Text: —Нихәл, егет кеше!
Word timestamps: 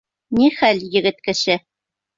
—Нихәл, 0.39 0.81
егет 0.97 1.23
кеше! 1.29 1.61